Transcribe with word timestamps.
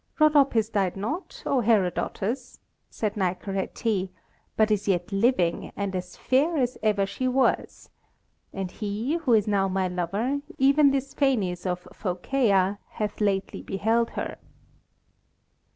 "Rhodopis 0.19 0.69
died 0.71 0.97
not, 0.97 1.43
O 1.45 1.59
Herodotus," 1.59 2.59
said 2.89 3.13
Nicaretê, 3.13 4.09
"but 4.57 4.71
is 4.71 4.87
yet 4.87 5.11
living, 5.11 5.71
and 5.75 5.95
as 5.95 6.17
fair 6.17 6.57
as 6.57 6.75
ever 6.81 7.05
she 7.05 7.27
was; 7.27 7.91
and 8.51 8.71
he 8.71 9.17
who 9.17 9.33
is 9.33 9.47
now 9.47 9.67
my 9.67 9.87
lover, 9.87 10.41
even 10.57 10.89
this 10.89 11.13
Phanes 11.13 11.67
of 11.67 11.83
Phocæa, 11.93 12.79
hath 12.93 13.21
lately 13.21 13.61
beheld 13.61 14.09
her." 14.17 14.39